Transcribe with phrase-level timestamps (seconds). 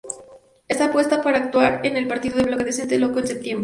[0.67, 3.59] Está puesta para actuar en el Partido de Bloque Decente Loco en septiembre.